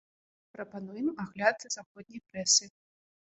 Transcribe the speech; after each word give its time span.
Прапануем 0.55 1.11
агляд 1.23 1.67
заходняй 1.75 2.21
прэсы. 2.31 2.69